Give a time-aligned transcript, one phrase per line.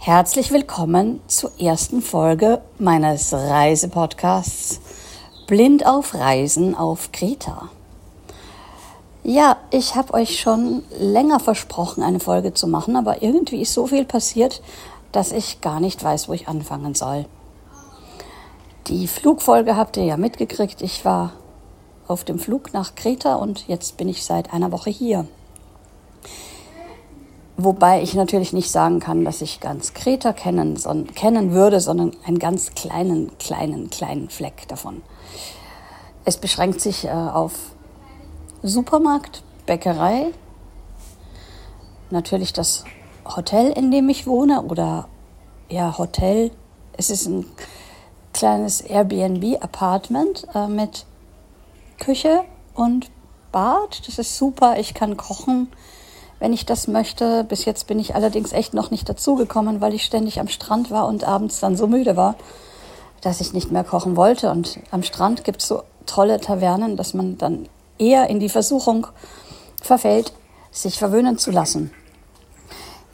[0.00, 4.80] Herzlich willkommen zur ersten Folge meines Reisepodcasts
[5.48, 7.68] Blind auf Reisen auf Kreta.
[9.24, 13.88] Ja, ich habe euch schon länger versprochen, eine Folge zu machen, aber irgendwie ist so
[13.88, 14.62] viel passiert,
[15.10, 17.26] dass ich gar nicht weiß, wo ich anfangen soll.
[18.86, 20.80] Die Flugfolge habt ihr ja mitgekriegt.
[20.80, 21.32] Ich war
[22.06, 25.26] auf dem Flug nach Kreta und jetzt bin ich seit einer Woche hier.
[27.60, 32.12] Wobei ich natürlich nicht sagen kann, dass ich ganz Kreta kennen, son, kennen würde, sondern
[32.24, 35.02] einen ganz kleinen, kleinen, kleinen Fleck davon.
[36.24, 37.52] Es beschränkt sich äh, auf
[38.62, 40.26] Supermarkt, Bäckerei,
[42.10, 42.84] natürlich das
[43.24, 45.08] Hotel, in dem ich wohne oder
[45.68, 46.52] ja, Hotel.
[46.92, 47.44] Es ist ein
[48.32, 51.06] kleines Airbnb-Apartment äh, mit
[51.98, 53.10] Küche und
[53.50, 54.06] Bad.
[54.06, 54.78] Das ist super.
[54.78, 55.66] Ich kann kochen
[56.38, 57.44] wenn ich das möchte.
[57.44, 61.06] Bis jetzt bin ich allerdings echt noch nicht dazugekommen, weil ich ständig am Strand war
[61.06, 62.36] und abends dann so müde war,
[63.20, 64.50] dass ich nicht mehr kochen wollte.
[64.50, 67.68] Und am Strand gibt es so tolle Tavernen, dass man dann
[67.98, 69.06] eher in die Versuchung
[69.82, 70.32] verfällt,
[70.70, 71.90] sich verwöhnen zu lassen.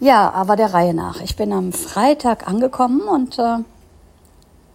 [0.01, 1.21] Ja, aber der Reihe nach.
[1.21, 3.59] Ich bin am Freitag angekommen und äh,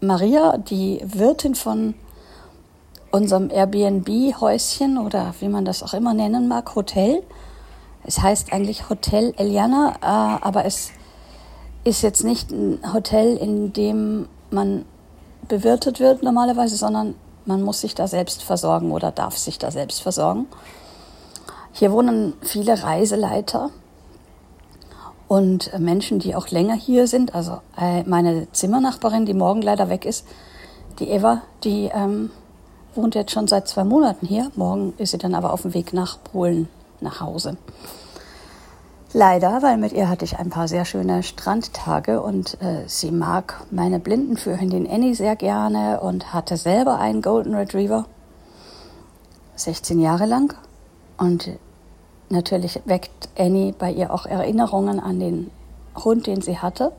[0.02, 1.94] Maria, die Wirtin von
[3.12, 7.22] unserem Airbnb-Häuschen oder wie man das auch immer nennen mag, Hotel,
[8.04, 10.92] es heißt eigentlich Hotel Eliana, äh, aber es
[11.84, 14.86] ist jetzt nicht ein Hotel, in dem man
[15.48, 20.02] bewirtet wird normalerweise, sondern man muss sich da selbst versorgen oder darf sich da selbst
[20.02, 20.48] versorgen.
[21.72, 23.70] Hier wohnen viele Reiseleiter
[25.28, 27.36] und Menschen, die auch länger hier sind.
[27.36, 30.26] Also äh, meine Zimmernachbarin, die morgen leider weg ist,
[31.00, 32.32] die Eva, die ähm,
[32.96, 34.52] wohnt jetzt schon seit zwei Monaten hier.
[34.56, 36.68] Morgen ist sie dann aber auf dem Weg nach Polen
[37.02, 37.58] nach Hause.
[39.12, 43.66] Leider, weil mit ihr hatte ich ein paar sehr schöne Strandtage und äh, sie mag
[43.72, 48.06] meine Blindenführerin Annie sehr gerne und hatte selber einen Golden Retriever,
[49.56, 50.54] 16 Jahre lang.
[51.18, 51.50] Und
[52.30, 55.50] natürlich weckt Annie bei ihr auch Erinnerungen an den
[55.96, 56.92] Hund, den sie hatte.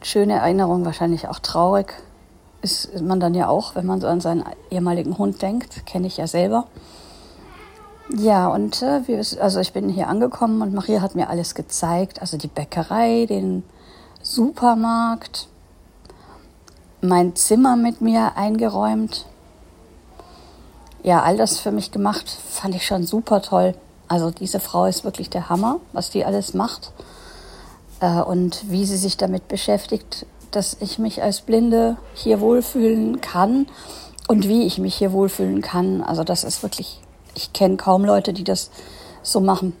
[0.00, 1.92] Schöne Erinnerung, wahrscheinlich auch traurig.
[2.62, 6.16] Ist man dann ja auch, wenn man so an seinen ehemaligen Hund denkt, kenne ich
[6.16, 6.66] ja selber.
[8.10, 12.20] Ja, und äh, wir, also ich bin hier angekommen und Maria hat mir alles gezeigt.
[12.20, 13.62] Also die Bäckerei, den
[14.22, 15.48] Supermarkt,
[17.00, 19.26] mein Zimmer mit mir eingeräumt.
[21.02, 23.74] Ja, all das für mich gemacht, fand ich schon super toll.
[24.08, 26.92] Also diese Frau ist wirklich der Hammer, was die alles macht
[28.00, 33.66] äh, und wie sie sich damit beschäftigt, dass ich mich als Blinde hier wohlfühlen kann
[34.28, 36.02] und wie ich mich hier wohlfühlen kann.
[36.02, 37.00] Also das ist wirklich
[37.34, 38.70] ich kenne kaum Leute, die das
[39.22, 39.74] so machen.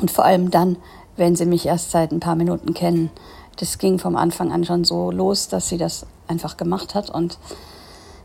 [0.00, 0.76] Und vor allem dann,
[1.16, 3.10] wenn sie mich erst seit ein paar Minuten kennen.
[3.56, 7.10] Das ging vom Anfang an schon so los, dass sie das einfach gemacht hat.
[7.10, 7.38] Und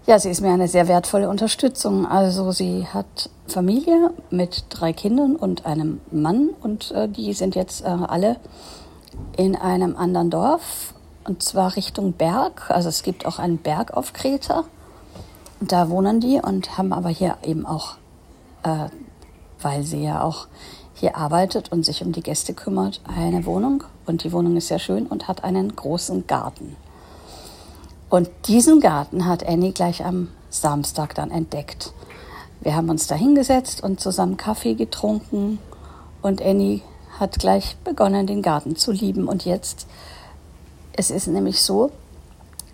[0.07, 2.05] ja, sie ist mir eine sehr wertvolle Unterstützung.
[2.05, 7.81] Also sie hat Familie mit drei Kindern und einem Mann und äh, die sind jetzt
[7.81, 8.37] äh, alle
[9.35, 10.93] in einem anderen Dorf
[11.25, 12.69] und zwar Richtung Berg.
[12.69, 14.63] Also es gibt auch einen Berg auf Kreta.
[15.59, 17.95] Da wohnen die und haben aber hier eben auch
[18.65, 18.89] äh,
[19.61, 20.47] weil sie ja auch
[20.93, 23.83] hier arbeitet und sich um die Gäste kümmert, eine Wohnung.
[24.05, 26.75] Und die Wohnung ist sehr schön und hat einen großen Garten.
[28.09, 31.93] Und diesen Garten hat Annie gleich am Samstag dann entdeckt.
[32.61, 35.59] Wir haben uns da hingesetzt und zusammen Kaffee getrunken
[36.21, 36.81] und Annie
[37.19, 39.27] hat gleich begonnen, den Garten zu lieben.
[39.27, 39.87] Und jetzt,
[40.93, 41.91] es ist nämlich so,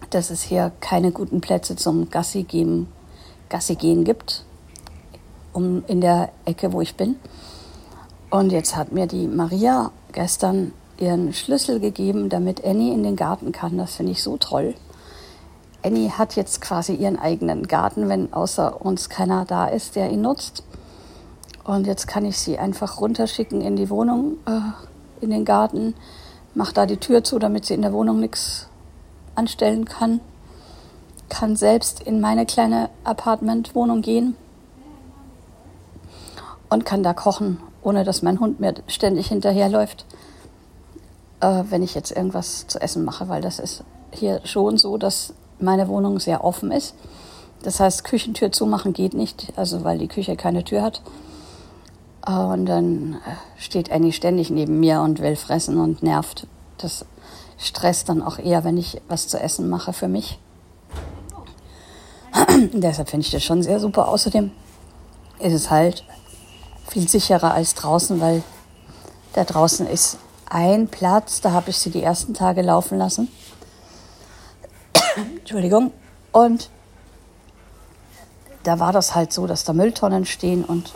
[0.09, 2.88] dass es hier keine guten Plätze zum Gassi gehen,
[3.50, 4.46] Gassi gehen gibt
[5.53, 7.16] um in der Ecke, wo ich bin.
[8.29, 13.51] Und jetzt hat mir die Maria gestern ihren Schlüssel gegeben, damit Annie in den Garten
[13.51, 13.78] kann.
[13.78, 14.75] Das finde ich so toll.
[15.84, 20.22] Annie hat jetzt quasi ihren eigenen Garten, wenn außer uns keiner da ist, der ihn
[20.22, 20.63] nutzt.
[21.63, 25.95] Und jetzt kann ich sie einfach runterschicken in die Wohnung, äh, in den Garten,
[26.54, 28.68] mache da die Tür zu, damit sie in der Wohnung nichts
[29.36, 30.21] anstellen kann.
[31.30, 34.36] Kann selbst in meine kleine Apartmentwohnung gehen
[36.71, 40.06] und kann da kochen, ohne dass mein Hund mir ständig hinterherläuft,
[41.41, 45.33] äh, wenn ich jetzt irgendwas zu essen mache, weil das ist hier schon so, dass
[45.59, 46.95] meine Wohnung sehr offen ist.
[47.62, 51.01] Das heißt, Küchentür zumachen geht nicht, also weil die Küche keine Tür hat.
[52.25, 56.47] Und dann äh, steht Annie ständig neben mir und will fressen und nervt.
[56.77, 57.06] Das
[57.57, 60.39] stresst dann auch eher, wenn ich was zu essen mache für mich.
[62.71, 64.07] Deshalb finde ich das schon sehr super.
[64.07, 64.51] Außerdem
[65.39, 66.06] ist es halt
[66.92, 68.44] viel sicherer als draußen, weil
[69.32, 70.18] da draußen ist
[70.50, 73.30] ein Platz, da habe ich sie die ersten Tage laufen lassen.
[75.16, 75.94] Entschuldigung.
[76.34, 76.70] Und
[78.64, 80.92] da war das halt so, dass da Mülltonnen stehen und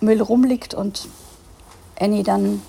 [0.00, 1.08] Müll rumliegt und
[1.98, 2.60] Annie dann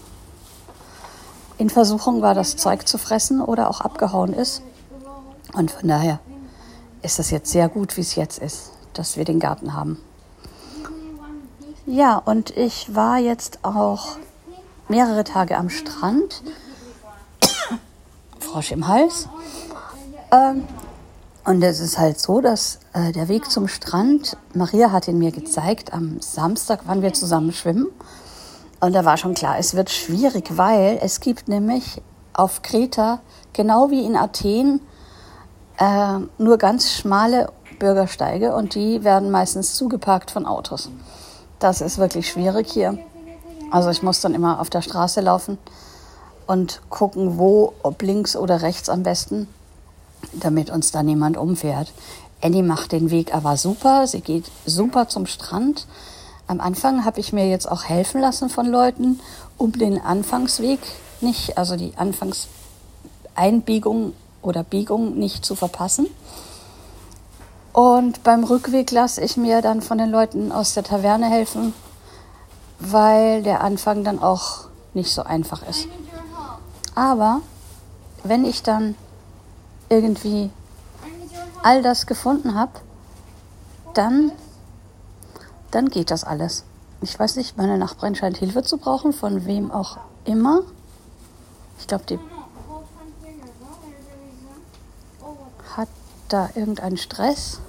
[1.58, 4.62] in Versuchung war, das Zeug zu fressen oder auch abgehauen ist.
[5.54, 6.20] Und von daher
[7.02, 10.00] ist es jetzt sehr gut, wie es jetzt ist, dass wir den Garten haben.
[11.90, 14.18] Ja, und ich war jetzt auch
[14.90, 16.44] mehrere Tage am Strand.
[18.42, 19.30] Frosch im Hals.
[20.34, 20.68] Ähm,
[21.46, 25.32] und es ist halt so, dass äh, der Weg zum Strand, Maria hat ihn mir
[25.32, 27.88] gezeigt, am Samstag wann wir zusammen schwimmen.
[28.82, 32.02] Und da war schon klar, es wird schwierig, weil es gibt nämlich
[32.34, 33.22] auf Kreta,
[33.54, 34.82] genau wie in Athen,
[35.78, 37.50] äh, nur ganz schmale
[37.80, 40.90] Bürgersteige und die werden meistens zugeparkt von Autos.
[41.60, 42.98] Das ist wirklich schwierig hier.
[43.72, 45.58] Also ich muss dann immer auf der Straße laufen
[46.46, 49.48] und gucken, wo, ob links oder rechts am besten,
[50.34, 51.94] damit uns da niemand umfährt.
[52.42, 54.08] Annie macht den Weg aber super.
[54.08, 55.86] Sie geht super zum Strand.
[56.46, 59.20] Am Anfang habe ich mir jetzt auch helfen lassen von Leuten,
[59.58, 60.80] um den Anfangsweg
[61.20, 66.08] nicht, also die Anfangseinbiegung oder Biegung nicht zu verpassen.
[67.78, 71.76] Und beim Rückweg lasse ich mir dann von den Leuten aus der Taverne helfen,
[72.80, 74.62] weil der Anfang dann auch
[74.96, 75.88] nicht so einfach ist.
[76.96, 77.42] Aber
[78.24, 78.96] wenn ich dann
[79.90, 80.50] irgendwie
[81.62, 82.72] all das gefunden habe,
[83.94, 84.32] dann,
[85.70, 86.64] dann geht das alles.
[87.02, 90.62] Ich weiß nicht, meine Nachbarin scheint Hilfe zu brauchen, von wem auch immer.
[91.78, 92.20] Ich glaube, die
[95.76, 95.90] hat
[96.28, 97.60] da irgendeinen Stress.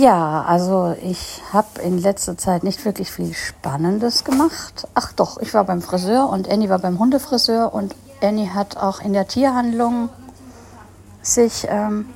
[0.00, 4.88] Ja, also ich habe in letzter Zeit nicht wirklich viel Spannendes gemacht.
[4.94, 9.02] Ach doch, ich war beim Friseur und Annie war beim Hundefriseur und Annie hat auch
[9.02, 10.08] in der Tierhandlung
[11.20, 12.08] sich ähm,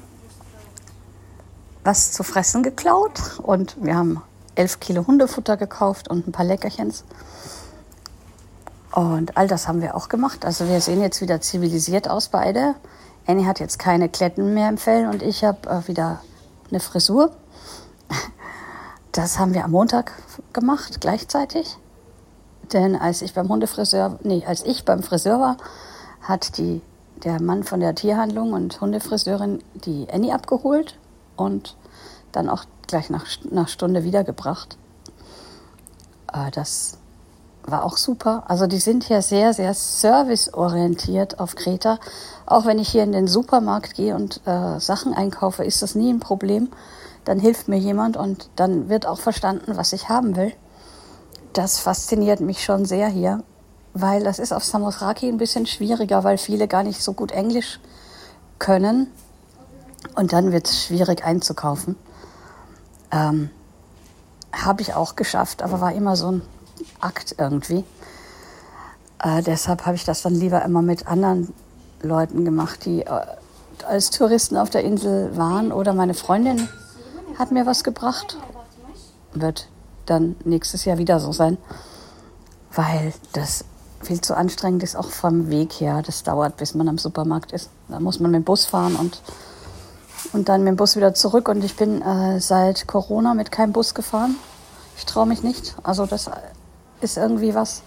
[1.85, 4.23] was zu fressen geklaut und wir haben
[4.55, 7.05] elf Kilo Hundefutter gekauft und ein paar Leckerchens.
[8.93, 10.47] Und all das haben wir auch gemacht.
[10.47, 12.77] Also wir sehen jetzt wieder zivilisiert aus beide.
[13.27, 16.23] Annie hat jetzt keine Kletten mehr im Fell und ich habe äh, wieder
[16.71, 17.31] eine Frisur.
[19.15, 20.11] Das haben wir am Montag
[20.53, 21.77] gemacht, gleichzeitig.
[22.73, 25.57] Denn als ich beim Hundefriseur, nee, als ich beim Friseur war,
[26.21, 26.83] hat die,
[27.23, 30.99] der Mann von der Tierhandlung und Hundefriseurin die Annie abgeholt
[31.37, 31.77] und
[32.33, 34.77] dann auch gleich nach einer Stunde wiedergebracht.
[36.33, 36.99] Äh, das
[37.63, 38.43] war auch super.
[38.49, 42.01] Also die sind hier sehr, sehr serviceorientiert auf Kreta.
[42.47, 46.13] Auch wenn ich hier in den Supermarkt gehe und äh, Sachen einkaufe, ist das nie
[46.13, 46.69] ein Problem
[47.25, 50.53] dann hilft mir jemand und dann wird auch verstanden, was ich haben will.
[51.53, 53.43] Das fasziniert mich schon sehr hier,
[53.93, 57.81] weil das ist auf Samosraki ein bisschen schwieriger, weil viele gar nicht so gut Englisch
[58.59, 59.09] können
[60.15, 61.97] und dann wird es schwierig einzukaufen.
[63.11, 63.51] Ähm,
[64.53, 66.43] Habe ich auch geschafft, aber war immer so ein
[67.01, 67.85] Akt irgendwie.
[69.23, 71.55] Äh, deshalb habe ich das dann lieber immer mit anderen
[72.03, 73.27] Leuten gemacht, die äh,
[73.87, 76.69] als Touristen auf der Insel waren oder meine Freundin
[77.39, 78.37] hat mir was gebracht.
[79.33, 79.69] Wird
[80.07, 81.59] dann nächstes Jahr wieder so sein,
[82.73, 83.65] weil das
[84.03, 86.03] viel zu anstrengend ist, auch vom Weg her.
[86.05, 87.71] Das dauert, bis man am Supermarkt ist.
[87.89, 89.21] Da muss man mit dem Bus fahren und,
[90.33, 91.49] und dann mit dem Bus wieder zurück.
[91.49, 94.37] Und ich bin äh, seit Corona mit keinem Bus gefahren.
[94.97, 95.75] Ich traue mich nicht.
[95.83, 96.31] Also das
[97.01, 97.83] ist irgendwie was,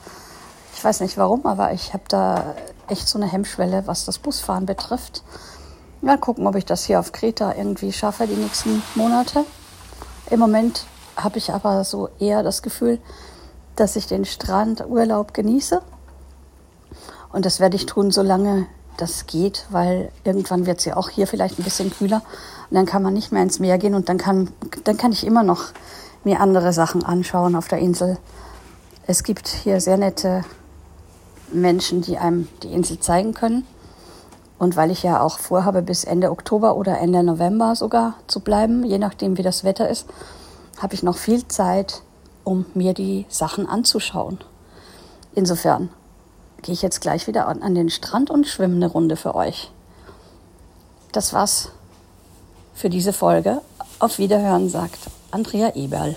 [0.75, 2.56] ich weiß nicht warum, aber ich habe da
[2.88, 5.24] echt so eine Hemmschwelle, was das Busfahren betrifft.
[6.01, 9.46] Mal gucken, ob ich das hier auf Kreta irgendwie schaffe die nächsten Monate.
[10.30, 10.86] Im Moment
[11.16, 13.00] habe ich aber so eher das Gefühl,
[13.75, 15.82] dass ich den Strandurlaub genieße.
[17.34, 21.25] Und das werde ich tun, solange das geht, weil irgendwann wird es ja auch hier
[21.25, 22.22] vielleicht ein bisschen kühler.
[22.70, 24.50] Und dann kann man nicht mehr ins Meer gehen und dann kann,
[24.84, 25.66] dann kann ich immer noch
[26.24, 28.18] mir andere Sachen anschauen auf der Insel.
[29.08, 30.44] Es gibt hier sehr nette
[31.51, 33.66] Menschen, die einem die Insel zeigen können.
[34.60, 38.84] Und weil ich ja auch vorhabe, bis Ende Oktober oder Ende November sogar zu bleiben,
[38.84, 40.08] je nachdem wie das Wetter ist,
[40.80, 42.02] habe ich noch viel Zeit,
[42.44, 44.40] um mir die Sachen anzuschauen.
[45.36, 45.90] Insofern
[46.64, 49.72] gehe ich jetzt gleich wieder an, den Strand und schwimme eine Runde für euch.
[51.12, 51.72] Das war's
[52.74, 53.62] für diese Folge.
[54.00, 55.00] Auf Wiederhören sagt
[55.32, 56.16] Andrea Eberl.